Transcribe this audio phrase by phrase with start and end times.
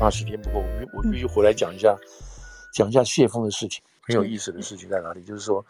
[0.00, 1.94] 怕时间不够，我我必须回来讲一下，
[2.72, 3.82] 讲一下谢峰的事情。
[4.00, 5.22] 很有意思的事情在哪里？
[5.22, 5.62] 就是说，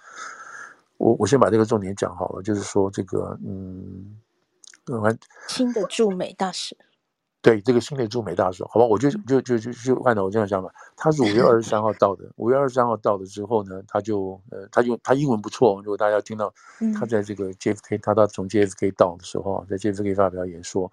[0.98, 2.42] 我我先把这个重点讲好了。
[2.42, 4.16] 就是说，这个嗯，
[5.48, 6.76] 新的驻美大使。
[7.42, 12.30] 对这个新的驻美大使，好吧，我就就就就就按照我这样想法，他是五月二十三号到的。
[12.36, 15.82] 五月二十三号到了之后呢，他就呃，他就他英文不错。
[15.82, 16.54] 如果大家听到
[16.98, 20.92] 他在这个 JFK，他到从 JFK 到的时候，在 JFK 发表演说。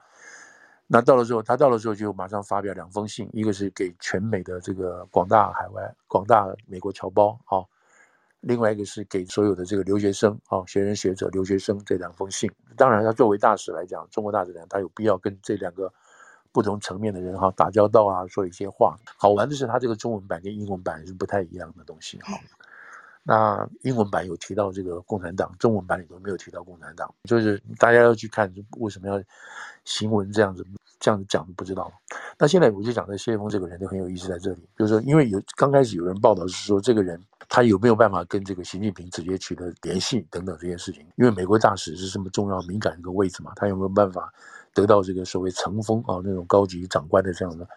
[0.89, 7.59] 那到了之后，他到了之后就马上发表两封信，一个是给全美的这个广大海外、广大美国侨胞啊，
[8.39, 12.49] 另外一个是给所有的这个留学生啊、学人学者、留学生这两封信。
[12.77, 15.91] 当然，他作为大使来讲，中国大使来讲，他有必要跟这两个
[16.53, 18.95] 不同层面的人哈打交道啊，说一些话。
[19.17, 22.39] 好玩的是，他这个中文版跟英文版是不太一样的东西哈。
[23.27, 29.21] 那英文版有提到这个共产党，中文版里头没有提到共产党，就是大家要去看为什么要
[29.83, 30.65] 行文这样子。
[30.99, 31.93] 这样子讲不知道，
[32.39, 44.33] 那现在我就讲的谢峰这个人就很有意思在这里，就是说，因为有刚开始有人报道是说这个人他有没有办法跟这个习近平直接取得联系等等这些事情，因为美国大使是这么重要敏感一个位置嘛，他有没有办法
[44.73, 47.69] 得到这个所谓层峰啊那种高级长官的这样的，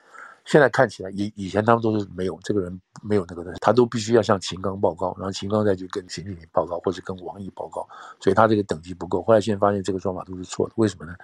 [0.44, 7.86] 现在看起来以以前他们都是没有这个人没有那个的，他都必须要向秦刚报告，然后秦刚再去跟习近平报告或者跟王毅报告，
[8.18, 9.22] 所以他这个等级不够。
[9.22, 11.14] 后来现在发现这个说法都是错的，为什么呢？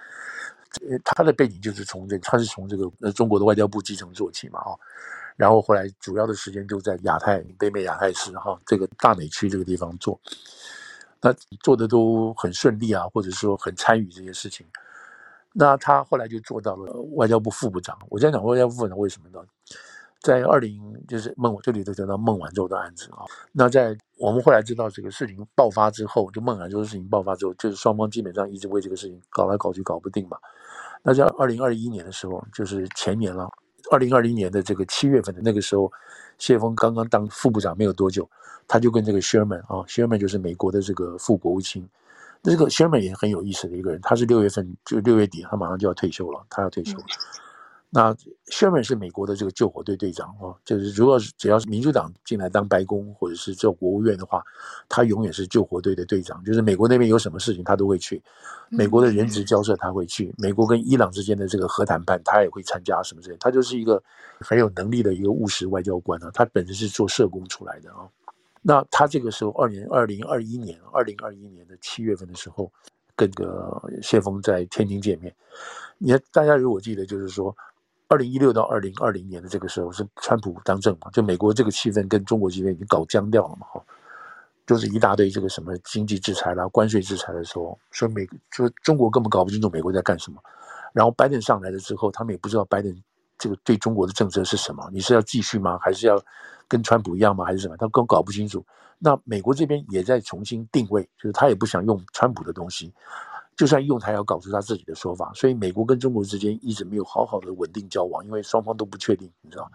[1.03, 4.77] 他的背景就是从这个，他是从这个呃中国的外交部基层做起嘛，哈，
[5.35, 10.19] 然后后来主要的时间就在亚太、北美亚太区哈这个大美区这个地方做，
[11.21, 14.65] 那做的都很顺利啊，或者说很参与这些事情。
[15.53, 17.97] 那他后来就做到了外交部副部长。
[18.09, 19.39] 我先讲外交部副部长为什么呢？
[20.19, 30.37] 在二零就是孟这里头讲到孟晚舟的案子啊，那在我们后来知道这个事情爆发之后，就孟晚舟的事情爆发之后，就是双方基本上一直为这个事情搞来搞去搞不定嘛。
[31.03, 33.47] 那在二零二一年的时候，就是前年了，
[33.91, 35.89] 二零二零年的这个七月份的那个时候，
[36.39, 38.27] 谢峰刚刚当副部长没有多久，
[38.67, 41.87] 他就跟这个 Sherman 啊，Sherman 就是美国的这个副国务卿，
[42.47, 47.03] 那这个 Sherman 也很有意思的一个人，他是六月份就六月底，他马上就要退休了，他要退休了。
[47.03, 47.43] 嗯
[47.89, 48.13] 那
[48.51, 54.43] Sherman 是美国的这个救火队队长哦，就是如果是只要是民主党进来当白宫或者是做国务院的话，
[54.89, 56.43] 他永远是救火队的队长。
[56.43, 58.21] 就是美国那边有什么事情，他都会去；
[58.69, 63.37] 美国的人质交涉，他会去；美国跟伊朗之间的这个核谈判，他也会参加什么之类。
[63.39, 64.03] 他就是一个
[64.41, 66.29] 很有能力的一个务实外交官啊。
[66.33, 68.03] 他本身是做社工出来的啊。
[68.67, 72.69] 那他这个时候，二年二零二一年，二零二一年的七月份的时候，
[73.15, 75.33] 跟个谢峰在天津见面。
[75.97, 77.55] 你看，大家如果记得，就是说。
[78.09, 83.83] 二零一六到二零二零年的这个时候是川普当政嘛，就美国这个气氛跟中国气氛已经搞僵掉了嘛，哈，
[84.65, 90.41] 就是一大堆这个什么经济制裁啦、关税制裁的时候，说美说中国根本搞不清楚美国在干什么，
[90.93, 92.95] 然后拜登上来了之后，他们也不知道拜登
[93.37, 96.17] 这个对中国的政策是什么，你是要继续吗，还是要
[96.67, 97.77] 跟川普一样吗，还是什么？
[97.77, 98.65] 他更搞不清楚。
[98.99, 102.93] 那美国这边也在重新定位，就是他也不想用川普的东西。
[103.55, 109.67] 就算用，他也要搞出他自己的说法，所以美国跟中国之间一直没有好好的稳定交往，因为双方都不确定，你知道。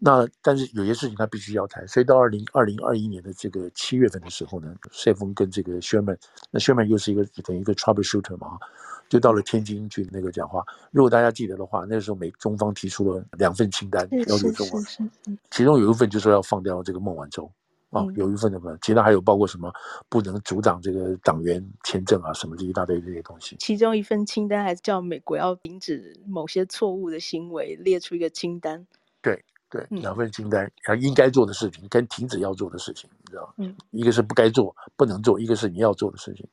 [0.00, 6.18] 那但是有些事情他必须要谈，所以到二零二零二一年的这个七月份的时候呢，谢峰跟这个 Sherman，
[6.50, 8.58] 那 Sherman 又是一个等于一个 troubleshooter 嘛，
[9.12, 10.64] 就到了天津去那个讲话。
[10.90, 14.80] 如果大家记得的话，那个时候美中方提出了两份清单要求中国，
[15.50, 17.50] 其中有一份就是说要放掉这个孟晚舟。
[17.90, 19.70] 哦，有一份的嘛，其他还有包括什么
[20.08, 23.54] 不能阻挡这个党员签证啊，什么这一大堆这些东西。
[23.58, 28.86] 其中一份清单还是叫美国要停止某些错误的行为，列出一个清单。
[29.20, 33.52] 对对，两份清单，然后应该做的事情跟停止要做的事情，你知道吗？
[33.58, 36.48] 嗯，一个是不该做、不能做，一个是你要做的事情。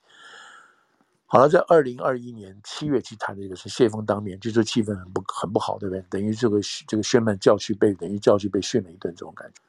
[1.32, 6.04] 好了，在二零二一年七月去谈的这个是谢峰当面，就说气氛很不很不好，对不对？
[6.10, 9.62] 等于这个这个宣曼教训被等于教训被训了一顿这种感觉。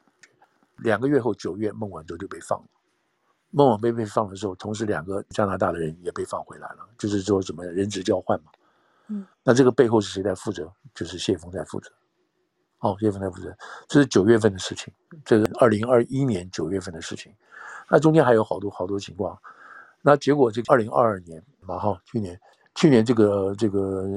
[0.77, 2.65] 两个月后，九月，孟晚舟就被放了。
[3.51, 8.51] 孟晚舟被放的时候，同时两个加拿大的人也被放回来了，就是说什么人质交换嘛。
[9.09, 10.73] 嗯，那这个背后是谁在负责？
[10.95, 11.91] 就是谢峰在负责。
[12.79, 13.55] 哦，谢峰在负责。
[13.87, 14.91] 这是九月份的事情，
[15.23, 17.31] 这是二零二一年九月份的事情。
[17.87, 19.37] 那中间还有好多好多情况。
[20.01, 22.39] 那结果这个二零二二年嘛，哈，去年
[22.75, 24.07] 去年这个这个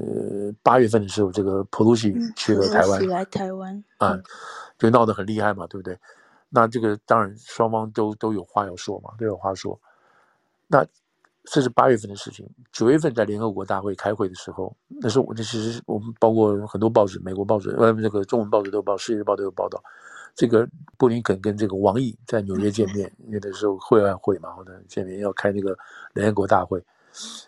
[0.63, 4.19] 八月份的时候，这个普鲁西去了台湾，来台湾啊，
[4.79, 5.99] 就闹得很厉害嘛，对不对？
[6.49, 9.79] 那这个当然双方都都有话要说嘛，都有话说。
[10.69, 10.87] 那
[11.45, 19.83] 这是八月份的事情，九月份在联合国大会开会的时候，那时候我这其实我们包括很多报纸，美国报纸，外面这个中文报纸都有报，世界日报都有报道。
[20.35, 25.77] 这个布林肯跟这个王毅在纽约见面， 因为那时候会外会嘛，或者见面要开那个
[26.15, 26.83] 联合国大会。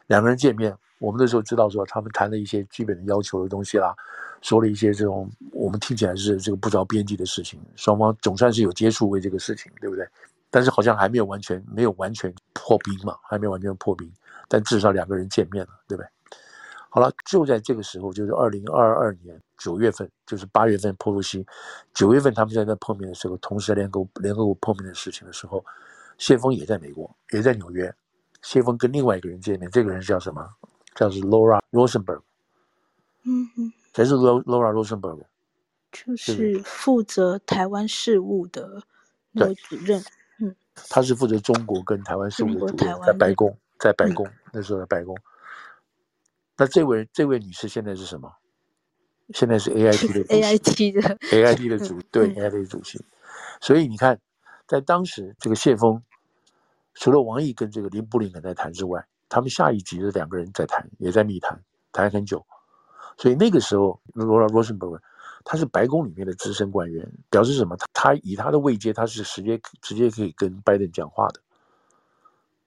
[0.07, 3.95] 两个人见面，我们那时候知道说他们谈了一些基本的要求的东西啦，
[4.43, 10.07] 说了一些这种我们听起来是这个不着边际的事情，双方总算是有接触为这个事情，对不对？
[10.51, 14.11] 但是好像还没有完全没有完全破冰嘛，还没有完全破冰，
[14.49, 16.09] 但至少两个人见面了，对不对？
[16.89, 21.45] 好了，就在这个时候，就是二零二二年九月份，就是八月份波洛西，
[21.93, 25.63] 九月份他们在那碰面的时候，同时联合联合国碰面的事情的时候，
[26.17, 27.95] 谢峰也在美国，也在纽约。
[28.47, 30.49] 谢峰跟另外一个人见面，这个人叫什么？
[30.95, 32.23] 叫是 Laura Rosenberg。
[33.25, 35.25] 嗯哼，谁是 Laura Rosenberg？
[35.91, 38.85] 就是负责台湾事务的
[39.33, 40.01] 那个主任。
[40.39, 40.55] 嗯，
[40.89, 45.17] 他是负责中国跟台湾事务的主任，在白宫，在白宫、嗯、那时候在白宫。
[46.57, 48.33] 那这位这位女士现在是什么？
[49.35, 53.05] 现在是 AIT 的 AIT 的 AIT 的主对 AIT 的主席。
[53.61, 54.21] 所以你看，
[54.69, 56.01] 在当时这个谢峰，
[56.97, 61.63] 除了王毅跟这个林布林肯在谈之外，他们下一集的两个人在谈，也在密谈，
[61.93, 62.45] 谈很久。
[63.17, 65.01] 所以那个时候，罗拉罗森伯格
[65.45, 67.77] 他是白宫里面的资深官员，表示什么？
[67.77, 71.41] 他他以他的位阶，他是直接直接可以跟拜登讲话的，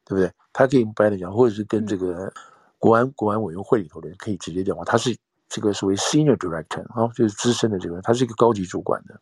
[0.06, 0.32] 对不对？
[0.54, 2.26] 他可以跟拜登讲，或者是跟这个。
[2.26, 2.34] 嗯
[2.80, 5.14] 国安国安委员会里头的人可以直接讲话，他是
[5.50, 9.20] 这个所谓 senior director 啊，就是资深的这个人，他是一个高级主管的，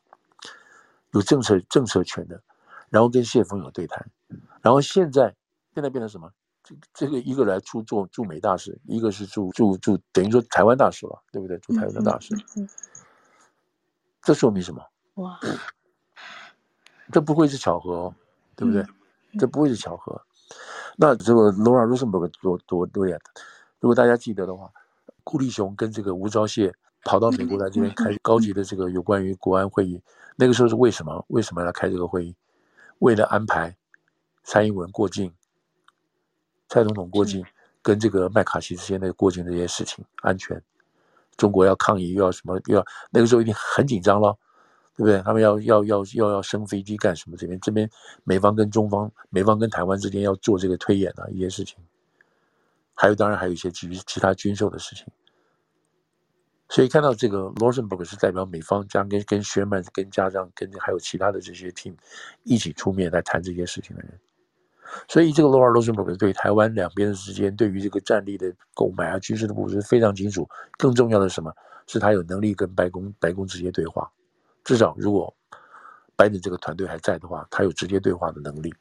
[1.10, 2.40] 有政策政策权的，
[2.92, 4.08] 然后跟谢峰有对谈，
[4.62, 5.36] 然后现在
[5.74, 6.30] 现在变成什么？
[6.64, 11.58] 这这个一个来出做驻美大使，一个是驻驻驻等于说台湾大使了，对不对？
[11.60, 12.36] 驻台湾的大使，
[14.22, 14.84] 这说明什么？
[15.16, 15.40] 哇，
[17.12, 18.16] 这不会是巧合哦，
[18.56, 18.86] 对不对？
[19.40, 20.22] 这不会是巧合。
[20.98, 23.18] 那这个 Laura Rosenberg 多多多呀！
[23.80, 24.70] 如果大家记得的话，
[25.24, 26.74] 顾立雄跟这个吴钊燮
[27.04, 30.02] 跑到美国来这边开高级的这个有关于国安会议，
[30.36, 31.24] 那个时候是为什么？
[31.30, 32.36] 为什么要开这个会议？
[33.00, 33.78] 为了安排
[34.48, 35.32] 蔡英文过境，
[36.70, 37.46] 蔡总统过境，
[37.84, 40.60] 跟这个麦卡锡之间的过境这些事情安全，
[41.36, 44.36] 中国要抗议又要什么又要那个时候一定很紧张了。
[44.96, 45.22] 对不对？
[45.22, 47.38] 他们要要要要要升飞机干什么？
[47.38, 47.88] 这边这边
[48.24, 51.78] 美方跟中方，美方跟台湾之间要做这个推演啊，一些事情。
[52.96, 55.06] 还有，当然还有一些基于其他军售的事情。
[56.68, 61.96] 所以看到这个 Rosenberg 是代表美方将跟跟 Sherman 跟家长跟还有其他的这些 team
[62.42, 64.20] 一起出面来谈这些事情的人。
[65.08, 70.48] 所以这个 Laura Rosenberg 对台湾两边之间对于这个战力的购买啊、军事的部署非常清楚。
[70.78, 71.54] 更重要的是什么？
[71.88, 74.12] 是他有能力跟白宫白宫直接对话。
[74.64, 75.34] 至少，如果
[76.18, 78.74] 拜登这个团队还在的话，他有直接对话的能力。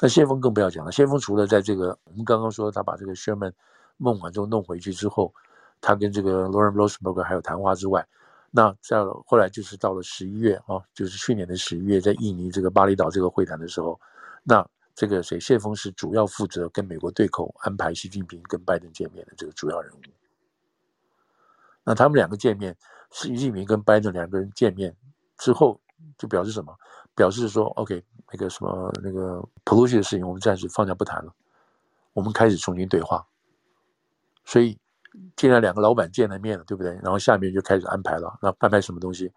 [0.00, 0.92] 那先锋更不要讲了。
[0.92, 3.52] 先锋除了在这个我们刚刚说他把这个 Sherman
[3.98, 5.34] 孟晚舟弄回去之后，
[5.80, 8.06] 他跟这个 Laura Rosenberg 还有谈话之外，
[8.50, 14.00] 那在后来就是到了十一月啊，就是去年的十一月，在印尼这个巴厘岛这个会谈的时候，
[14.42, 14.66] 那
[14.96, 20.00] 这个谁谢峰是主要负责跟美国对口安排习近平跟拜登见面的这个主要人物。
[21.84, 22.76] 那他们两个见面。
[23.12, 24.94] 习近平跟拜登两个人见面
[25.38, 25.80] 之后，
[26.18, 26.76] 就表示什么？
[27.14, 31.32] 表示说，OK，那个什么，那个裴洛西的事情，我们暂时放下不谈了，
[32.12, 33.24] 我们开始重新对话。
[34.44, 34.76] 所以，
[35.36, 36.94] 既然两个老板见了面了，对不对？
[36.94, 38.36] 然后下面就开始安排了。
[38.42, 39.32] 那安排什么东西？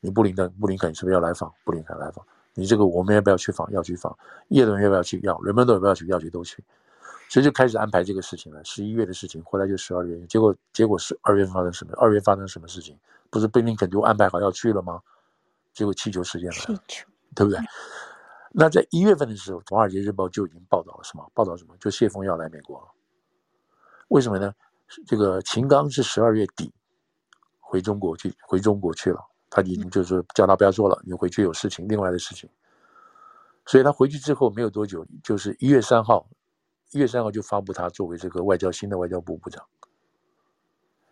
[0.00, 1.50] 你布林登、布林肯是不是要来访？
[1.64, 2.24] 布林肯来访。
[2.54, 3.70] 你这个我们要不要去访？
[3.72, 4.16] 要去访。
[4.48, 5.20] 叶伦要不要去？
[5.22, 5.38] 要。
[5.40, 6.06] 人们都要不要去？
[6.06, 6.64] 要去都去。
[7.28, 8.62] 所以就开始安排这个事情了。
[8.64, 11.92] 十一月的事情，后来就十二月，结果结果是二月发生什么？
[11.96, 12.96] 二月发生什么事情？
[13.30, 15.00] 不是布林肯就安排好要去了吗？
[15.72, 16.80] 结果气球事件来了，
[17.34, 17.58] 对不对？
[18.52, 21.28] 那在一月份的时候，《华尔街日报》就已经报道了什么？
[21.34, 21.74] 报道什么？
[21.80, 22.86] 就谢峰要来美国了。
[24.08, 24.54] 为什么呢？
[25.06, 26.72] 这个秦刚是十二月底
[27.58, 29.18] 回中国去，回中国去了。
[29.54, 32.50] 他已经就是叫他不要做了，你回去有事情，另外的事情。
[33.64, 36.28] 所以他回去之后没有多久，就是一月三号，
[36.90, 39.64] 一月三号就发布他作为这个外交新的外交部部长。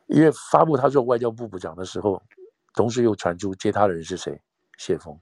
[0.09, 2.21] 因为发布他做外交部部长的时候，
[2.75, 4.43] 同时又传出接他的人是谁？
[4.77, 5.17] 谢峰。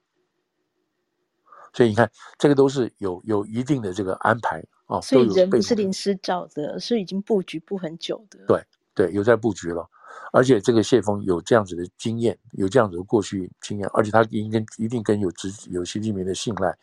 [1.75, 4.99] 所以你看，这个都是有有一定的这个安排啊。
[5.03, 8.39] 所以人不是临时找的，是已经布局布很久的。
[8.47, 9.87] 对对，有在布局了，
[10.33, 16.77] 而且这个谢峰有这样子的经验，有这样子的过去经验，而且他应该一定跟有直有习近平的信赖、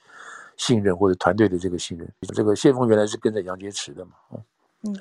[0.57, 2.11] 信任或者团队的这个信任。
[2.33, 4.11] 这个谢峰原来是跟着杨洁篪的嘛，
[4.83, 4.95] 嗯。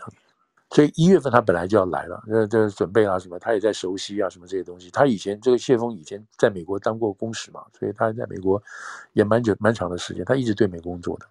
[0.70, 4.90] 所以一月份他本来就要来了，这这准备啊什么，他也在熟悉啊什么这些东西。
[4.90, 8.60] 他以前这个谢峰以前在美国当过公使嘛，所以他在美国
[9.12, 11.26] 也蛮久蛮长的时间，他一直对美工作的。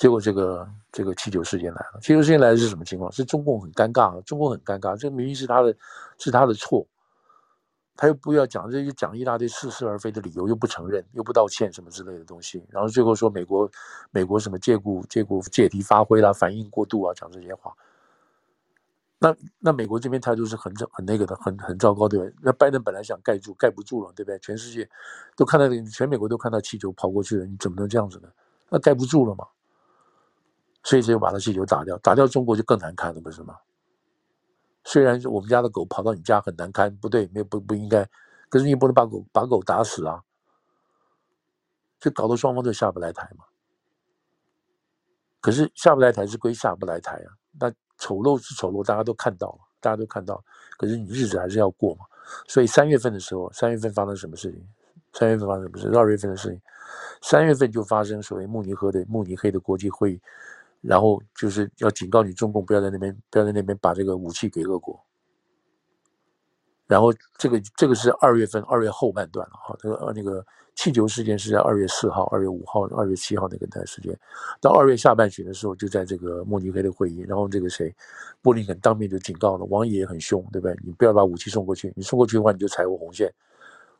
[0.00, 3.12] 结果这个这个气球事件来了，气球事件来的是什么情况？
[3.12, 5.76] 是中共很尴尬，中共很尴尬，这明明是他的，
[6.16, 6.86] 是他的错，
[7.96, 13.70] 他又不要讲，这就讲一大堆似是而非的理由，又不承认，又不道歉什么之类的东西，然后最后说美国
[14.10, 17.70] 美国什么借故借故借题发挥啦，反应过度啊，讲这些话。
[19.18, 22.34] 那那美国这边态度是很很那个的，很很糟糕，对不对？
[22.40, 24.38] 那拜登本来想盖住，盖不住了，对不对？
[24.38, 24.88] 全世界
[25.36, 28.30] 都看到，全美国都看到气球跑过去了，你怎么能这样子呢？
[28.70, 29.44] 那盖不住了嘛？
[30.82, 33.56] 所以只有把那气球打掉，打掉中国就更难看了，不是吗？
[34.84, 38.08] 虽然我们家的狗跑到你家很难堪，不对，没有不不应该，
[38.48, 40.22] 可是你不能把狗把狗打死啊！
[42.00, 43.44] 就搞得双方都下不来台嘛。
[45.38, 47.28] 可是下不来台是归下不来台啊，
[47.60, 50.42] 那丑陋是丑陋，大家都看到了，大家都看到，
[50.78, 52.06] 可是你日子还是要过嘛。
[52.48, 54.66] 所以三月份的时候，三月份发生什么事情？
[55.12, 55.88] 三月份发生什么事？
[55.98, 56.62] 二月份的事情，
[57.20, 60.22] 三月份就发生所谓慕尼黑的慕尼黑的国际会议。
[60.80, 64.98] 然后就是要警告你，中共不要在那边，不要在那边把这个武器给俄国。
[66.86, 69.76] 然后这个这个是二月份，二月后半段了哈。
[69.78, 70.44] 这个那个
[70.74, 74.18] 气球事件是在二月四号、二月五号、二月七号那个段时间。
[74.60, 77.94] 到二月下半旬的时候，就在这个慕尼黑的会议，然后这个谁，
[78.42, 80.76] 布林肯当面就警告了，王毅也很凶，对不对？
[80.82, 83.32] 你不要把武器送过去，你送过去的话，你就踩我红线，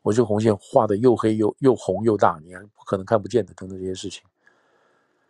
[0.01, 4.21] 我这个红线画的又黑又又红又大，你还不可能看不见的，等等这些事情。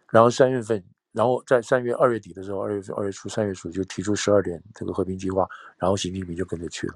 [0.10, 0.84] 然后三月份。
[1.12, 6.94] 然后在三月二月底的时候，二月二月初、三月初就提出十二点这个和平计划，然后习近平就跟着去了。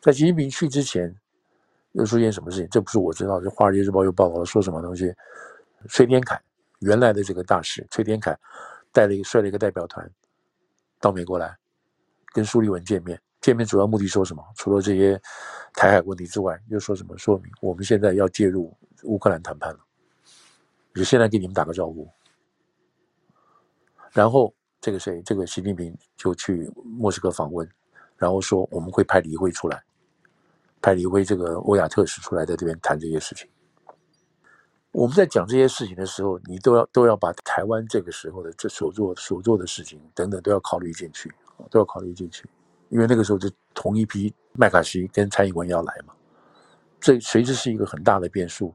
[0.00, 1.14] 在习近平去之前，
[1.92, 2.68] 又出现什么事情？
[2.70, 5.14] 这不是我知道，这《华尔街日报》又报道了说什么东西？
[5.88, 6.40] 崔天凯
[6.80, 8.38] 原来的这个大使崔天凯
[8.92, 10.10] 带了一个率了一个代表团
[11.00, 11.56] 到美国来
[12.32, 14.42] 跟苏利文见面，见面主要目的说什么？
[14.56, 15.20] 除了这些
[15.74, 17.16] 台海问题之外，又说什么？
[17.16, 19.80] 说明我们现在要介入乌克兰谈判了，
[20.94, 22.06] 就现在给你们打个招呼。
[24.14, 27.68] 然后这个谁，这个习近平就去莫斯科访问，
[28.16, 29.82] 然后说我们会派李辉出来，
[30.80, 33.48] 派李辉这个欧亚特使出来在这边谈这些事情。
[34.92, 41.28] 我们在讲这些事情的时候，你都要都要把台湾这个时候的这所做所做的事情等等都要考虑进去，
[41.68, 42.48] 都要考虑进去，
[42.90, 46.14] 因为那个时候就同一批麦卡锡跟蔡英文要来嘛，
[47.00, 48.72] 这随时是一个很大的变数。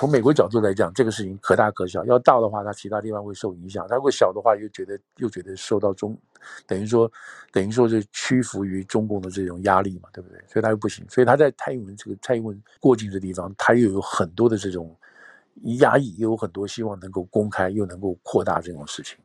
[0.00, 2.02] 从美国角度来讲，这个事情可大可小。
[2.06, 6.18] 要大的话，它其他地方会受影响；它如果小的话，又觉得又觉得受到中，
[6.66, 7.12] 等于说
[7.52, 10.42] 等于说是屈服于中共的这种压力嘛，对不对？
[10.48, 11.04] 所以他又不行。
[11.10, 14.96] 所以他在蔡英文这个蔡英文过境的地方，他又有很多的这种
[15.80, 19.18] 压抑，又有很多希望能够公开，又能够扩大这种事情。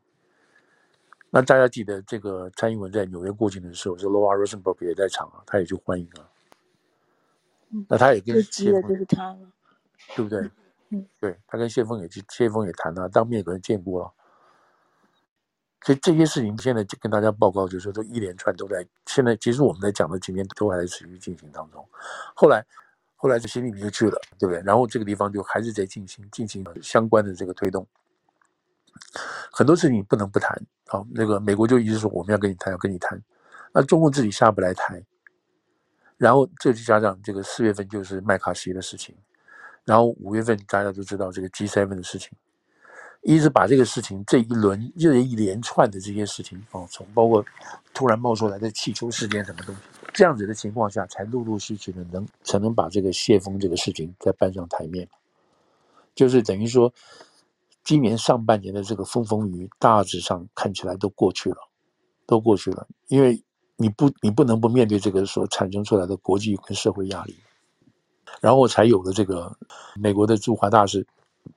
[1.30, 6.28] 那大家记得，这个蔡英文在纽约过境的时候，是 Laura Rosenberg 也在场啊，他也去欢迎啊。
[7.88, 9.38] 那他也跟接的就是他了。
[10.14, 10.42] 对不对？
[10.42, 10.52] 嗯，
[11.20, 14.14] 对，他跟谢锋也去，谢锋也谈了，当面跟人见过了。
[15.84, 18.84] 所以这些事情现在就跟大家报告，就是说都一连串都在。
[19.06, 21.88] 现在其实我们在讲的今天都还在持续进行当中。
[22.36, 22.66] 后来，
[23.16, 24.62] 后来这习近平就去了，对不对？
[24.64, 27.88] 然后这个地方就还是在进行进行相关的这个推动。
[29.52, 31.06] 很多事情不能不谈啊。
[31.12, 33.22] 那个美国就一直说我们要跟你谈，要跟你谈。
[33.72, 35.06] 那中共自己下不来台，
[36.18, 39.16] 然后这就加上这个四月份就是麦卡锡的事情。
[39.86, 42.32] 然后五月份大家都知道这个 G7 的事情，
[43.22, 47.46] 一直把这个事情这一轮这一连串的这些事情哦，从包括
[47.94, 49.82] 突然冒出来的气球事件什么东西，
[50.14, 55.08] 这样子的情况下，才陆陆续续的能才能把这个谢锋这个事情再搬上台面，
[56.16, 56.92] 就是等于说，
[57.84, 61.58] 今年上半年的这个风风雨雨大致上看起来都过去了，
[62.26, 63.44] 都过去了，因为
[63.76, 67.36] 你不你不能不面对这个所产生出来的国际跟社会压力。
[68.42, 69.58] 然后才有了这个
[69.96, 71.06] 美国的驻华大使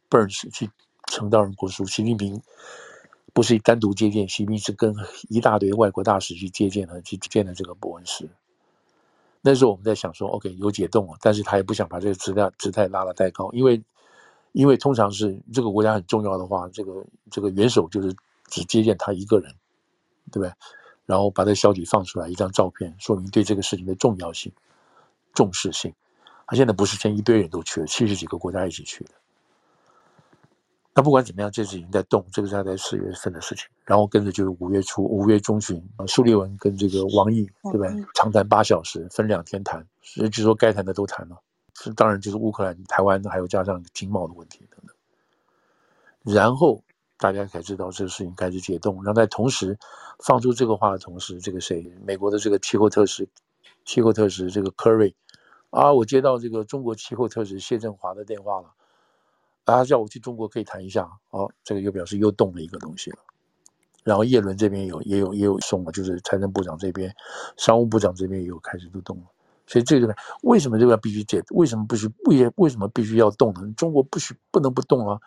[0.08, 0.70] Burns 去
[1.06, 2.40] 呈到人国书，习近平
[3.32, 4.94] 不是单独接见，习近平是跟
[5.28, 8.28] 一大堆外国大使去接见了，去见了这个伯恩斯。
[9.40, 13.82] 那时候我们在想说，OK 有解冻了，但是他也不想把这个姿态姿态拉得太高，因为
[14.52, 18.14] 因为通常是这个国家很重要的话，这个这个元首就是
[18.48, 19.54] 只接见他一个人，
[20.32, 20.52] 对不对？
[21.06, 24.52] 然后把这个消息放出来，一张照片说明对这个事情的重要性、
[25.32, 25.94] 重视性。
[26.48, 29.10] 他现在不是先一堆人都去了，七十几个国家一起去的。
[30.94, 33.66] 那不管怎么样，这次已经在动，这个是他在四月份的事情。
[33.84, 37.90] 然后跟着就是五月初、五月中旬，苏立文跟这个王毅，对不对？
[38.14, 41.36] 长谈八小时，分两天谈，所以据说该谈的都谈了。
[41.74, 46.34] 是当然就是乌克兰、台湾，还有加上经贸的问题等等。
[46.34, 46.82] 然后
[47.18, 48.96] 大家才知道这个事情开始解冻。
[49.04, 49.78] 然后在同时
[50.24, 51.92] 放出这个话的同时，这个谁？
[52.04, 53.28] 美国的这个气候特使，
[53.84, 55.12] 气候特使这个 Curry。
[55.70, 58.74] 啊，我接到这个中国气候特使谢振华的电话了，
[59.64, 61.10] 啊，叫我去中国可以谈一下。
[61.30, 63.18] 哦、这个又表示又动了一个东西了。
[64.04, 67.14] 然后叶伦这边有也有也有送了，就是财政部长这边、
[67.58, 69.24] 商务部长这边也有开始都动了。
[69.66, 71.42] 所以这个为什么这个必须解？
[71.50, 72.08] 为什么不许？
[72.24, 73.70] 为为什么必须要动呢？
[73.76, 75.20] 中国不许不能不动啊！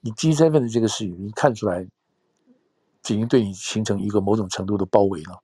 [0.00, 1.88] 你 G7 的这个事情，你看出来，已
[3.02, 5.42] 经对你形成一个某种程度的包围了。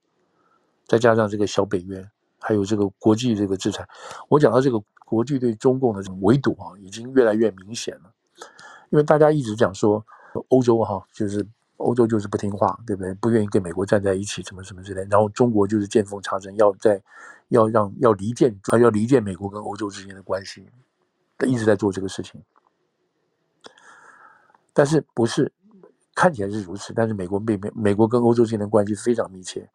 [0.85, 2.09] 再加上这个小北约，
[2.45, 3.87] 还有这个国际这个制裁，
[4.29, 8.13] 我讲到这个国际对中共的这种围堵啊，已经越来越明显了。
[8.91, 10.05] 因为大家一直讲说，
[10.49, 11.45] 欧洲哈、就是
[11.77, 13.13] 欧洲就是不听话，对不对？
[13.15, 15.05] 不愿意跟美国站在一起，什么什么之类。
[15.09, 17.01] 然后中国就是见缝插针，要在。
[17.49, 20.67] 要让要离间，啊要离间美国跟欧洲之间的关系，
[21.45, 22.41] 一直在做这个事情。
[24.73, 25.53] 但是不是
[26.15, 26.91] 看起来是如此？
[26.91, 29.69] 但是美国被美美国跟欧洲之间的关系非常密切。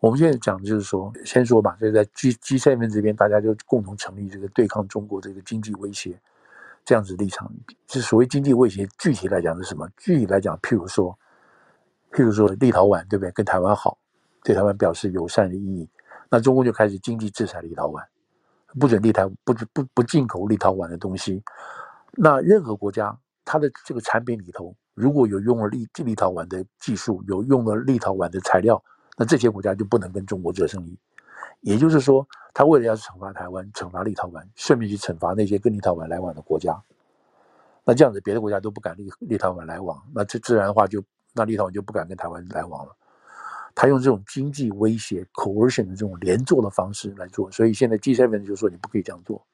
[0.00, 6.16] 我们现在讲的就是说，先说吧，就是在 G G7 这边，大家就共同成立这个对抗中国这个经济威胁
[6.84, 7.52] 这样子立场。
[7.88, 9.88] 是所谓经济威胁，具体来讲是什么？
[9.96, 11.18] 具体来讲，譬如说，
[12.12, 13.32] 譬如说立陶宛对不对？
[13.32, 13.98] 跟台湾好，
[14.44, 15.88] 对台湾表示友善的意义。
[16.30, 18.00] 那中国就开始经济制裁立陶宛，
[18.78, 21.42] 不准立陶不不不进口立陶宛的东西。
[22.12, 28.80] 那任何国家，它的这个产品里头如果有用了立立陶宛的技术，有用了立陶宛的材料，
[29.18, 30.96] 那这些国家就不能跟中国做生意。
[31.60, 36.80] 也就是说，他为了要惩罚台湾、惩罚立陶宛，顺便去惩罚那些跟立陶宛来往的国家。
[37.84, 41.02] 那这样子，别的国家都不敢立立陶宛来往，那这自然的话就
[41.34, 42.94] 那立陶宛就不敢跟台湾来往了。
[43.74, 49.44] 他用这种经济威胁 coercion 的这种连坐的方式来做，所以现在 G7 就说你不可以这样做，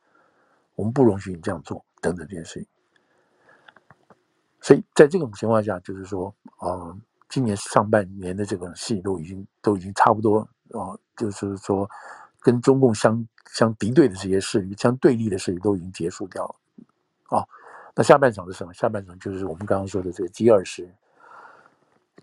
[0.75, 2.69] 我们不容许你这样做等等这件事情。
[4.61, 6.97] 所以在这种情况下，就是说，呃，
[7.29, 10.41] 今年上半年的这个戏都已经都已经差不多
[10.73, 11.89] 啊、就是说
[12.41, 17.45] 跟中共相相敌对的这些势力、相对立的势力都已经结束掉了啊、
[17.95, 18.73] 那下半场是什么？
[18.73, 20.89] 下半场就是我们刚刚说的这个 G20，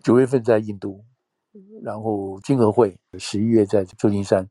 [0.02, 1.04] 九月份在印度。
[1.82, 4.48] 然后金合会十一月在旧金山，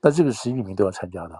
[0.00, 1.36] 那这个十一名都要参加的，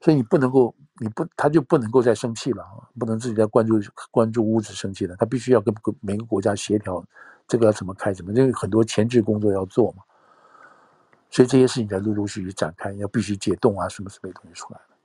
[0.00, 2.64] 所以你不能够，你不他就不能够再生气了，
[2.98, 3.78] 不能自己在关注
[4.10, 7.04] 关注屋子生气了，他必须要跟每个国家协调，
[7.48, 10.04] 这个要怎么开怎么，因为很多前置工作要做嘛，
[11.30, 14.96] 所以这些事情在陆陆续续展开，要必须解冻啊，什么什么东西出来了，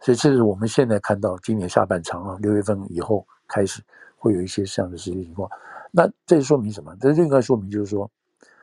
[0.00, 3.82] 所以这是我们现在看到今年下半场啊，六月份以后开始
[4.16, 5.50] 会有一些这样的实际情况。
[5.90, 6.96] 那这说明什么？
[7.00, 8.08] 这就应该说明就是说，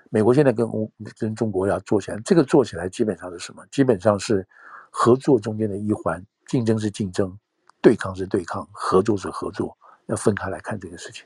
[0.10, 3.62] 美国现在跟欧跟中国要做起来，这个做起来基本上是什么？
[3.71, 4.47] 基本上是
[4.89, 7.38] 合作中间的一环，竞争是竞争，
[7.82, 9.75] 对抗是对抗，合作是合作，
[10.06, 11.25] 要分开来看这个事情。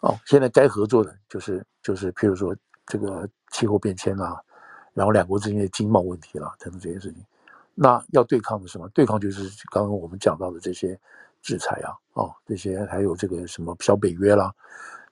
[0.00, 2.56] 哦，现在该合作的就是就是，譬如说
[2.86, 4.42] 这个气候变迁啦，
[4.94, 7.24] 然后两国之间的经贸问题啦，等等这些事情。
[7.74, 8.88] 那要对抗的什么？
[8.90, 10.98] 对抗就是刚刚我们讲到的这些。
[11.40, 14.52] 制裁啊，哦，这些还有这个什么小北约啦，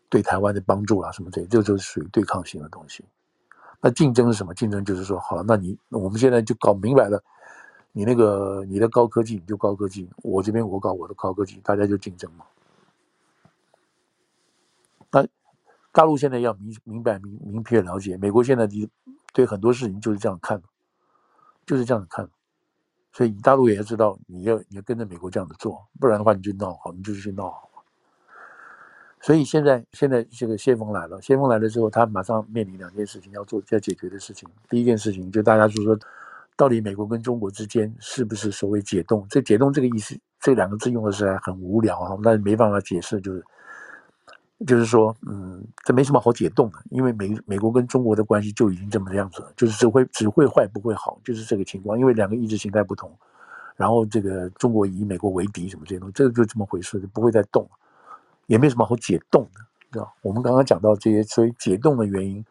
[0.09, 3.05] 对台湾的帮助啦，什么这些，这就是属于对抗性的东西。
[3.81, 4.53] 那竞争是什么？
[4.53, 7.22] 竞争就是说，好，那你我们现在就搞明白了，
[7.92, 12.44] 你那个你的高科技你就高科技，我这边我搞我的高科技，大家就竞争嘛。
[15.12, 15.25] 那
[15.97, 18.69] 大陆现在要明明白明明确了解，美国现在
[19.33, 20.61] 对很多事情就是这样看，
[21.65, 22.29] 就是这样子看。
[23.15, 27.71] 所以大陆也要知道，你要你要跟着美国这样子做，不然的话你就闹好，你就去闹好。
[29.23, 34.47] 所以现在现在这个谢锋来了，谢锋来了之后，他马上面临两件事情要做要解决的事情。
[34.69, 35.99] 第一件事情就大家就说，
[36.59, 39.27] 到底美国跟中国之间是不是所谓解冻？
[39.31, 43.43] 这解冻这个意思，这两个字用的是很无聊啊，但是没办法解释，就是。
[44.64, 51.99] 就是说，嗯，这没什么好解冻的，因为美美国跟中国的关系就已经这么样子了，就是只会只会坏不会好，就是这个情况。
[51.99, 53.14] 因为两个意识形态不同，
[53.77, 57.71] 然后这个中国以美国为敌，什么这些东西，这个就这么回事，就不会再动了，
[58.47, 59.61] 也没什么好解冻的，
[59.92, 60.11] 知道？
[60.23, 62.42] 我们刚刚讲到这些，所以解冻的原因，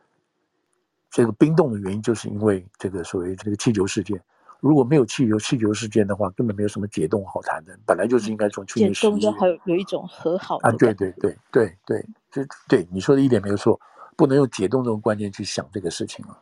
[1.09, 4.21] 这个冰冻的原因，就是因为这个所谓这个气球事件。
[4.65, 7.78] 如果没有气球气球事件的话，根本没有什么解冻好谈的。
[7.86, 13.80] 本来就是应该从去年十一月，还有有一种和好的啊，对对对对对，就对你说的一点没有错，
[14.15, 16.36] 不能用解冻这种观念去想这个事情了，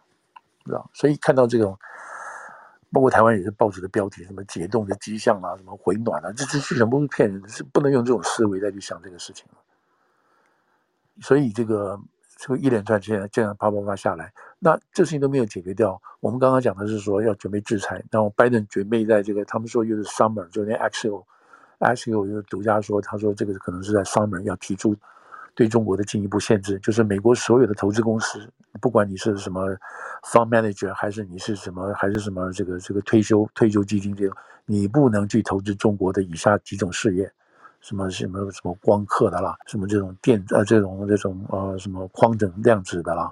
[0.64, 0.90] 知道？
[0.94, 1.78] 所以看到这种，
[2.94, 9.58] 包括台湾也是报纸的标题，什么解冻的迹象啊，什么回暖啊，这这全部是骗人的，是不能用这种思维再去想这个事情了。
[11.20, 12.00] 所以这个。
[12.36, 16.02] 这个一连串这样这样啪啪啪下来，那这事情都没有解决掉。
[16.22, 24.96] 我们刚刚讲的是说要准备制裁，然后拜登准备在这个，他们说又是 summer，就连 Axios，Axios 就独家说，他说这个可能是在 summer 要提出
[25.54, 28.40] 对中国的进一步限制，就是美国所有的投资公司，
[28.80, 29.68] 不管你是什么
[30.24, 37.30] fund manager，还是你是什么，还是什么这个这个退休退休基金这种，你不能去投资中国的以下几种事业。
[37.82, 43.30] 什么什么什么光刻的啦，什么这种电呃这种这种呃什么框整量子的啦，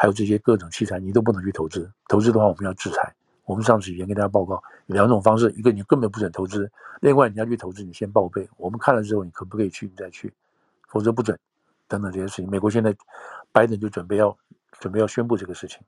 [0.00, 1.90] 还有这些各种器材，你都不能去投资。
[2.06, 3.12] 投资的话，我们要制裁，
[3.44, 10.32] 我们上次已经跟大家报告有两种方式，一个你根本不准投资，另外你要去投资，你先报备，我们看了之后你可不可以去，你再去，
[10.86, 11.36] 否则不准，
[11.88, 12.48] 等等这些事情。
[12.48, 12.94] 美国现在
[13.50, 14.36] 拜登就准备要
[14.78, 15.80] 准备要宣布这个事情，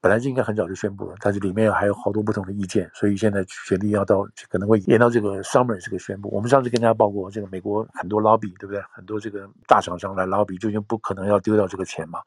[0.00, 6.28] 本来就应该很早就宣布了，但是里面还有好多不同的意见，所以现在决定要到可能会延到这个 summer 这个宣布。
[6.30, 8.82] 我们上次跟大家报过，这个美国很多 lobby 对不对？
[8.92, 12.20] 很多这个大厂商来 lobby，就已经不可能要丢掉这个钱嘛。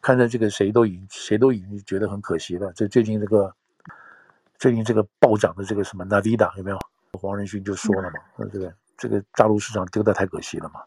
[0.00, 2.72] 看着这个谁都已经谁都已经觉得很可惜了。
[2.74, 3.54] 这最近这个
[4.58, 6.78] 最近这个暴涨的这个什么 Navida 有没有？
[7.12, 10.80] 黄仁勋就说了嘛，说这个这个大陆市场丢掉太可惜了嘛。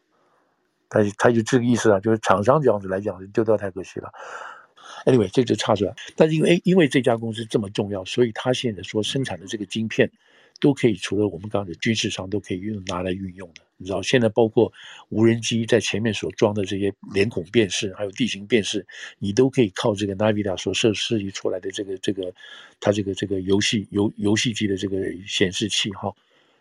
[0.89, 4.11] 他他就这个意思啊，就是厂商这样子来讲，丢掉太可惜了。
[5.05, 5.95] Anyway，这就差出来。
[6.15, 10.11] 但是因为因为这家公司这么重要，所以他现在说生产的这个晶片。
[10.59, 14.73] 都可以，除了我们刚才军事上都可以用拿来运用的，你知道，现在包括
[15.09, 18.83] 无人机在前面所装的这些脸孔辨识，还有地形辨识，
[19.19, 22.33] 你都可以靠这个 Navida 所设设计出来的这个这个
[22.79, 24.97] 它这个这个游戏游游戏机的这个
[25.27, 26.11] 显示器哈，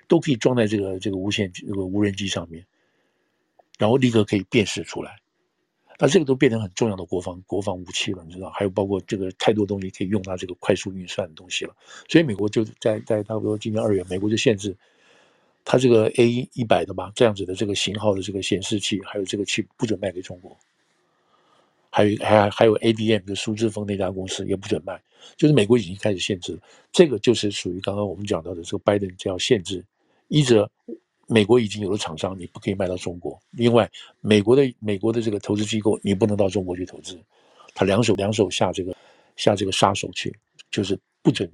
[0.06, 2.66] 都可以装在这个这个无线这个无人机上面，
[3.78, 5.16] 然后立刻可以辨识出来。
[5.98, 8.50] 那这个都变成很重要的国防国防武器了，你知道？
[8.50, 11.74] 还有包括这个太多东西可以用它这个快速运算的东西了。
[12.08, 14.76] 所以美国就在在差不多今年二月，美国就限制
[15.64, 20.56] 它这个 A 一百的吧，这样子的这个型号的这个显示器，还有这个器不准卖给中国。
[21.88, 25.00] 还有还还有 ADM 的苏志峰那家公司也不准卖，
[25.38, 26.58] 就是美国已经开始限制了。
[26.92, 29.82] 这个就是属于刚刚我们讲到的这个拜登叫限制，
[30.28, 30.70] 一则。
[31.26, 33.40] 美国已经有了厂商，你不可以卖到中国。
[33.50, 37.18] 另外，美国的美国的这个投资机构，你不能到中国去投资。
[37.74, 38.96] 他两手两手下这个
[39.36, 40.34] 下这个杀手去，
[40.70, 41.50] 就是不准。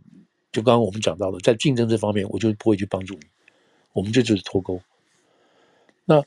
[0.52, 3.20] 就刚刚我们讲到的，在竞争这方面，我就不会去帮助你。
[3.94, 4.80] 我们这就是脱钩。
[6.04, 6.22] 那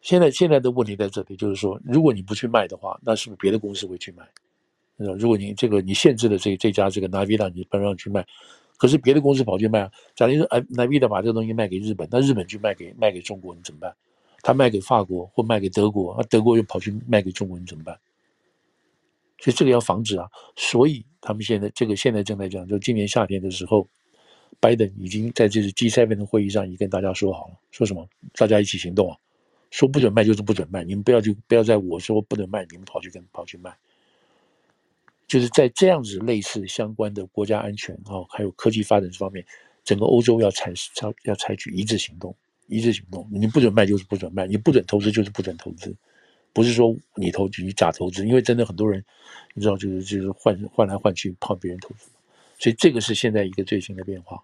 [0.00, 4.26] 现在现在的问题在这里，就是说，如果你不去卖的话，那是不是别的公司会去卖？
[4.96, 8.26] 那如果你这个你限制了这这家这个 Nvidia，你不让去卖。
[8.78, 13.94] 可是别的公司跑去卖啊，假如说哎，NVIDIA 把这个东西卖给日本，那日本去卖给卖给中国，你怎么办？
[14.40, 17.98] 他卖给法国或卖给德国，那德国又跑去卖给中国，你怎么办？
[19.40, 20.28] 所以这个要防止啊。
[20.56, 23.86] 所以他们现在这个现在正在讲，就今年夏天的时候，
[24.60, 28.08] 拜登已经在这次 G7 的会议上已经跟大家说好了，说什么？
[28.34, 29.18] 大家一起行动啊，
[29.72, 33.76] 说不准卖就是不准卖，你们不要就不要在我说不能卖，你们跑去跟跑去卖。
[35.28, 39.44] 就是在这样子类似相关的国家安全啊，还有科技发展这方面，
[39.84, 42.34] 整个欧洲要采要要采取一致行动，
[42.66, 43.28] 一致行动。
[43.30, 45.94] 你不准卖就是不准卖，你不准投资就是不准投资，
[46.54, 49.04] 不是说你投你假投资，因为真的很多人，
[49.52, 52.08] 你知道就是就是换换来换去怕别人投资，
[52.58, 54.42] 所以这个是现在一个最新的变化。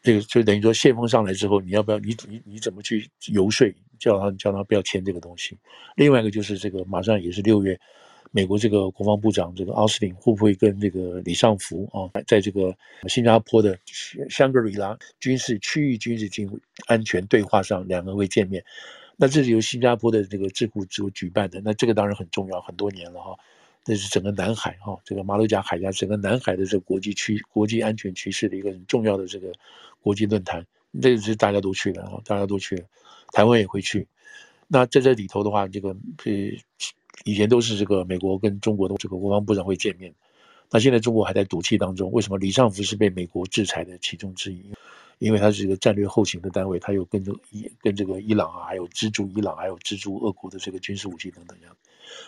[0.00, 5.58] 这个就等于说谢锋上来之后，你要不要你你你怎么去游说叫他叫他不要签这个东西？
[5.96, 7.78] 另外一个就是这个马上也是六月。
[8.30, 12.76] 美国这个国防部长这个奥斯汀会不会跟这个李尚福啊，在这个
[13.08, 13.78] 新加坡的
[14.28, 16.48] 香格里拉军事区域军事军
[16.86, 18.62] 安全对话上，两个人会见面？
[19.16, 23.36] 那这是由新加坡的这个智库组举办的，那这个当然很重要，很多年了哈。
[23.82, 29.50] 这是整个南海哈，这个马六甲海峡整个南海的这个国际区国际安全趋势的一个很重要的这个
[30.02, 30.66] 国际论坛，
[31.00, 32.84] 这是大家都去了啊，大家都去了，
[33.32, 34.06] 台湾也会去。
[34.66, 36.34] 那在这里头的话，这个呃。
[37.24, 40.14] 以前都是这个美国跟中国的这个国防部长会见面，
[40.70, 42.12] 那现在中国还在赌气当中。
[42.12, 44.62] 为什么李尚福是被美国制裁的其中之一？
[45.18, 51.76] 因为他是一个战略后勤的单位，他有跟着伊跟这个伊朗啊，还有资助伊朗，还有资助俄国的这个军事武器等等样。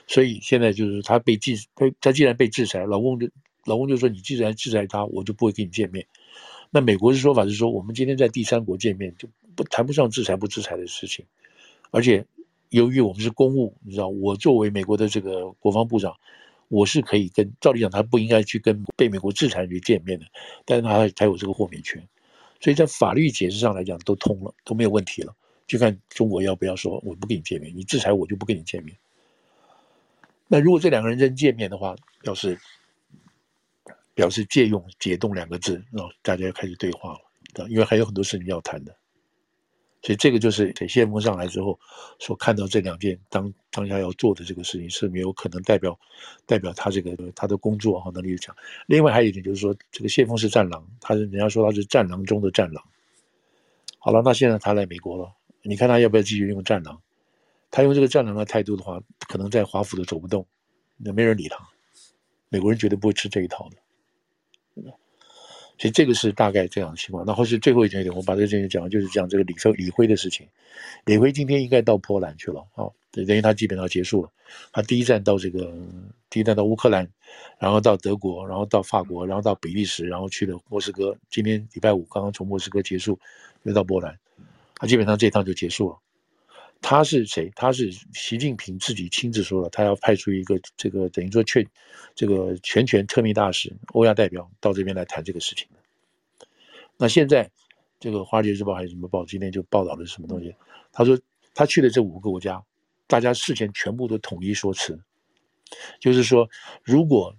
[0.09, 3.29] 所以现在就是他被制，他他既然被制裁，老公就
[3.65, 6.07] 老公就说，你既然制裁他，我就不会跟你见面。
[6.71, 11.25] 那美国的说法是说，我们今天在第三国见面，就不谈不上制裁不制裁的事情，
[11.93, 12.27] 而且。
[12.71, 16.17] 由于我们是公务，你知道，我作为美国的这个国防部长，
[16.69, 20.27] 我是可以跟，照理讲，他不应该去跟被美国制裁去见面的，
[20.65, 22.01] 但是他才有这个豁免权，
[22.61, 25.35] 所以在法律解释上来讲都通了，都没有问题了，
[25.67, 28.97] 就看中国要不要说我不跟你见面，你制裁我就不跟你见面。
[30.47, 32.57] 那如果这两个人真见面的话，表示
[34.15, 38.97] 表示借用解冻两个字，然后大家要开始对话了，因为还有很多事情要谈的。
[40.03, 41.79] 所以这个就是给谢锋上来之后
[42.19, 45.99] 所看到这两件当当下要做的这个事情是没有可能代表
[46.47, 48.57] 代表他这个他的工作和能力强。
[48.87, 52.83] 另外还有一点就是说，这个谢锋是战狼，他是人家说他是战狼中的战狼。
[53.99, 55.33] 好了，那现在他来美国了，
[55.63, 57.01] 你看他要不要继续用战狼？
[57.71, 60.47] 他用这个战狼的态度的话，可能在华府都走不动，
[60.97, 61.69] 那没人理他。
[62.49, 63.77] 美国人绝对不会吃这一套的。
[65.81, 67.25] 所以这个是大概这样的情况。
[67.25, 70.47] 那后是最后一点点，我把这件事讲完，就是讲这个李辉李辉的事情。
[71.07, 74.31] 李辉今天应该到波兰去了，啊，等于他基本上结束了。
[74.73, 75.73] 他第一站到这个，
[76.29, 77.09] 第一站到乌克兰，
[77.59, 81.17] 然后到德国，然后到法国，然后到比利时，然后去了莫斯科。
[81.31, 83.19] 今天礼拜五刚刚从莫斯科结束，
[83.63, 84.19] 又到波兰。
[84.75, 85.97] 他基本上这一趟就结束了。
[86.81, 87.53] 他是谁？
[87.55, 91.67] 他是习近平自己亲自说了，他要派出一个这个等于说全
[92.15, 95.69] 这个全权特命大使欧亚代表到这边来谈这个事情。
[96.97, 97.51] 那现在
[97.99, 99.25] 这个《华尔街日报》还是什么报？
[99.25, 100.55] 今天就报道了什么东西？
[100.93, 101.19] 他说
[101.55, 102.63] 他去的这五个国家，
[103.07, 104.99] 大家事前全部都统一说辞，
[106.01, 106.49] 就是说，
[106.83, 107.37] 如果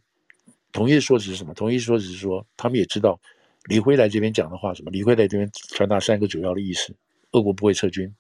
[0.72, 1.54] 统一说辞是什么？
[1.54, 3.20] 统一说辞是说，他们也知道
[3.66, 4.92] 李辉来这边讲的话什么？
[4.92, 6.96] 李辉在这边传达三个主要的意思：
[7.32, 8.14] 俄国不会撤军，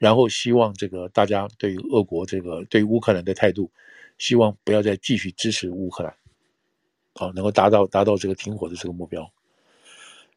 [0.00, 3.70] 然后希望这个大家对于俄国这个对于乌克兰的态度，
[4.16, 6.16] 希望不要再继续支持乌克兰，
[7.16, 9.30] 啊，能够达到达到这个停火的这个目标。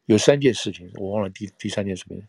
[0.04, 2.20] 有三件事情，我忘了第第三件什么。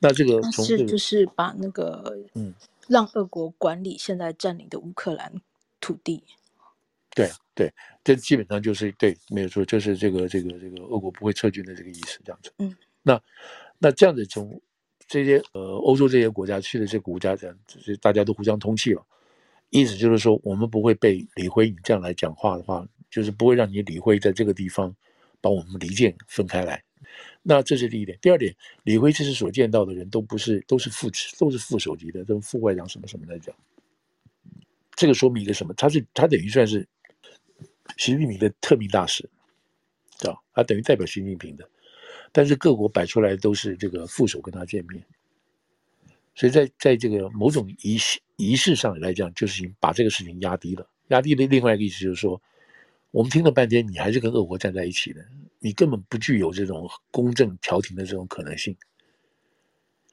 [0.00, 2.52] 那这个从这个是就是把那个嗯，
[2.88, 5.40] 让俄国管理现在占领的乌克兰
[5.80, 6.22] 土地。
[7.14, 7.72] 对对，
[8.04, 12.52] 这基本上就是对，没有错，就是这个这个这个俄国不会撤军的这个意思，这样子。
[12.58, 13.18] 嗯，那
[13.78, 14.60] 那这样子从。
[15.12, 19.06] 这些呃，欧洲这些国家去的这个国家，这样，就是大家都互相通气了。
[19.68, 24.96] 意思就是说，我们不会被李辉你这样来讲话的话，就是不会让你李辉在这个地方
[25.38, 26.82] 把我们离间分开来。
[27.42, 28.18] 那这是第一点。
[28.22, 33.54] 第二点，李辉这次所见到的人都不是都是副都是副首级的，都是副外长什么什么来讲。
[34.96, 35.74] 这个说明一个什么？
[35.74, 36.88] 他是他等于算是
[37.98, 39.28] 习近平的特命大使，
[40.18, 40.42] 知道？
[40.54, 41.68] 他等于代表习近平的。
[42.32, 45.04] 但是各国摆出来都是这个副手跟他见面，
[46.34, 50.88] 所以在在这个某种仪式仪式上来讲，就是把这个事情压低了。
[51.08, 52.40] 压低的另外一个意思就是说，
[53.10, 55.22] 我们听了半天，你还是跟俄国站在一起的，
[55.58, 58.74] 你根本不具有这种公正调停的这种可能性，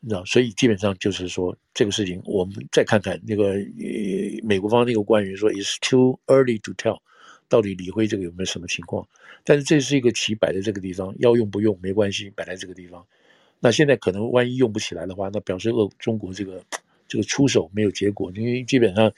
[0.02, 0.26] 你知道？
[0.26, 7.00] 所以基本上就是说，这个事情我们再看看那个呃美国方那个官员说，It's too early to tell。
[7.50, 9.06] 到底李辉这个有没有什么情况？
[9.44, 13.06] 但是这是一个棋摆在这个地方，要用不用没关系，摆在这个地方。
[13.60, 16.64] 那现在可能万一用不起来的话，那表示俄中国这个
[17.08, 19.12] 这个出手没有结果，因为基本上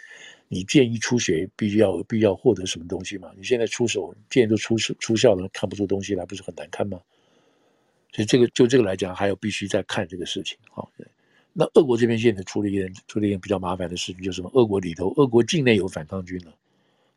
[0.48, 3.32] 你箭一出血，必须要必要获得什么东西嘛？
[3.38, 7.00] 你现在出手箭都出出效了，看不出东西来，不是很难看吗？
[8.14, 10.84] 所以这个就这个来讲，还有必须再看这个事情啊。
[11.54, 14.50] 那俄国这边现在出了一件出了一件比较麻烦的事情，就是什么？
[14.54, 16.54] 俄国里头，俄国境内有反抗军了。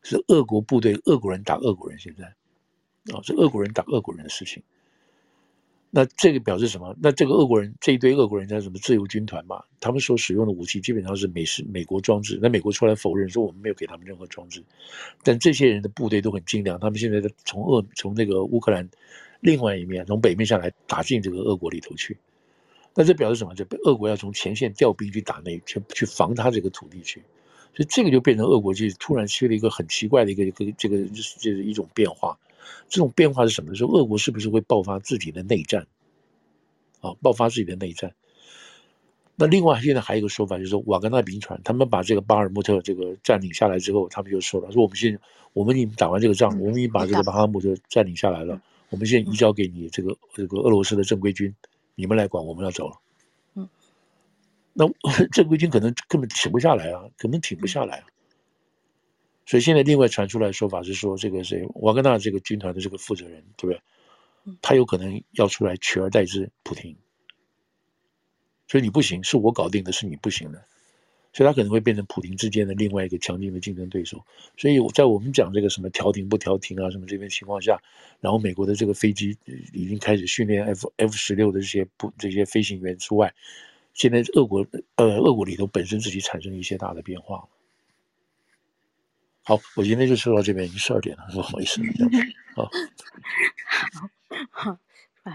[0.05, 2.25] 是俄国部队，俄国人打俄国人，现在，
[3.11, 4.61] 啊，是俄国人打俄国人的事情。
[5.89, 6.95] 那这个表示什么？
[7.01, 8.77] 那这个俄国人这一堆俄国人叫什么？
[8.77, 12.37] 自由军团嘛，他们所使用的武器基本上是美式美国装置。
[12.39, 14.63] 那美国出来否认说我们没有给他们任何装置，
[15.23, 18.87] 但这些人的部队都很精良，他们现在从俄从那个乌克兰
[19.39, 22.15] 另外一面从北面下来打进这个俄国里头去。
[22.93, 23.55] 那这表示什么？
[23.55, 27.23] 就俄国要从前线调兵去打那去去防他这个土地去。
[27.75, 32.39] 所以这个就变成俄国就突然缺了一个很奇怪的一个一个这个就是就是一种变化，
[32.87, 33.75] 这种变化是什么？
[33.75, 35.85] 说俄国是不是会爆发自己的内战？
[37.01, 38.15] 啊，爆发自己的内战。
[39.35, 45.19] 那另外现在还有一个说法，就是说瓦格纳兵团他们把这个巴尔穆特这个占领下来之后，他们就说了，说我们现在
[45.51, 51.53] 我们已经打完这个仗，我们已经把这个巴尔穆特占领下来了，我们现在移交给你这个这个俄罗斯的正规军，
[51.95, 52.95] 你们来管，我们要走了。
[54.77, 54.85] 那
[55.31, 58.05] 正规军可能根本停不下来啊，根本停不下来啊。
[59.45, 63.81] 所以现在另外传出来的说法是说，这个谁瓦格纳这个军团的这个负责人，对不对？
[64.61, 66.95] 他有可能要出来取而代之普京。
[68.67, 70.65] 所以你不行，是我搞定的，是你不行的。
[71.31, 74.25] 所以他可能会变成普京之间的另外一个强劲的竞争对手。
[74.57, 77.79] 所以在我们讲这个什么调停不调停啊什么这边情况下，
[78.19, 79.37] 然后美国的这个飞机
[79.73, 83.33] 已经开始训练 F F 十六的这些不这些飞行员之外。
[83.95, 84.63] 现在俄国
[84.97, 87.47] 呃，俄国里头本身自己产生一些大的变化。
[89.41, 91.81] 好，我今天就说到这边，已经十二点了，不好意思。
[92.55, 92.69] 好，
[94.51, 94.77] 好，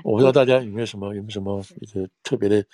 [0.05, 2.65] 我不知道大家有没有什么有没有什么一个特别的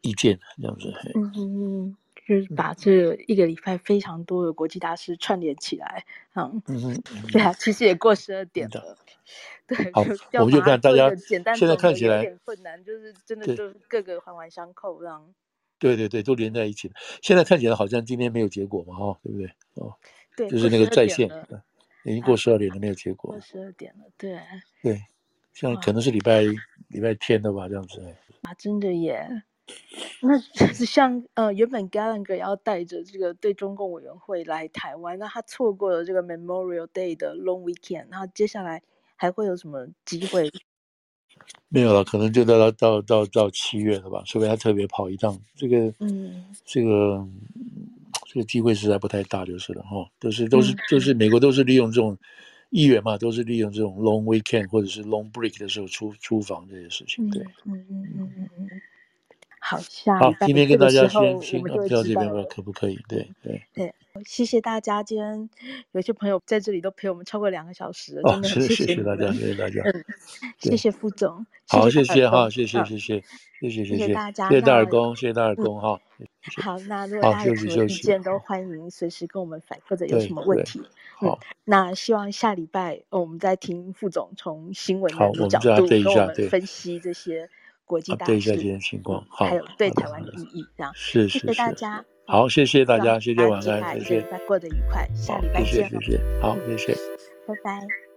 [0.00, 0.92] 意见，这样子。
[1.14, 6.04] 嗯嗯，就是把这一个礼拜非常多的国际大师串联起来，
[6.34, 8.96] 嗯嗯，对啊，其实也过十二点了。
[9.66, 10.02] 对，好，
[10.40, 15.34] 我们就看大家现在看起来有点困难，就是真的就是各个环环相扣这样。
[15.78, 16.92] 对对对，都连在一起。
[17.22, 19.46] 现在看起来好像今天没有结果嘛，哈，对不对？
[19.74, 19.94] 哦，
[20.36, 21.28] 对，就是那个在线，
[22.04, 23.32] 已经过十二点了，没有结果。
[23.32, 24.38] 过十二点了，对。
[24.82, 25.00] 对，
[25.52, 26.42] 像可能是礼拜
[26.88, 28.00] 礼拜天的吧，这样子。
[28.42, 29.42] 啊，真的耶。
[30.22, 30.38] 那
[30.72, 38.82] 像呃，原本 Gallagher 要带着这个对中共委员会来台湾，那他错过了这个 Memorial Day 的 Long Weekend，然后接下来。
[39.14, 40.50] 还会有什么机会？
[41.70, 45.40] 没有了，可能就到到到到到七月了吧，除非他特别跑一趟。
[45.54, 47.24] 这个，嗯，这个
[48.26, 50.10] 这个机会实在不太大，就是了哈。
[50.18, 52.18] 都是都是都是美国都是利用这种
[52.70, 57.30] 议员嘛，都是利用这种 long weekend 或者是 long break 的时候出出访这些事情。
[57.30, 58.68] 对，嗯嗯嗯嗯嗯。
[59.64, 62.98] 好，下好，今天跟大家先先聊到这边吧，可不可以？
[63.08, 63.94] 对对对，
[64.26, 65.48] 谢谢大家，今天
[65.92, 70.04] 有些朋友在这里都陪我们超过两个小时，真的谢谢大家，谢谢大家，嗯，
[70.58, 73.20] 谢谢副总，好，谢谢哈，谢谢谢谢
[73.60, 76.00] 谢谢谢谢大家，谢谢大耳公，谢谢大耳公哈。
[76.60, 80.82] 好，那如果大家有什么意见，都欢迎随时跟我们反，或者有什么问题，
[81.14, 87.48] 好，那希望下礼拜我们再听副总从新闻的角度跟我们分析这些。
[87.84, 90.92] 国际大事，对一下今天情况，好，还有对台湾的意义，这样。
[90.94, 95.38] 是是，谢谢大家，好，谢谢大家，谢谢晚安，谢谢，过得愉快，下。
[95.38, 96.94] 礼拜见，谢谢，好，谢谢，
[97.46, 98.11] 拜拜。